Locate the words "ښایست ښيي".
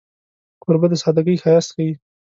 1.41-1.91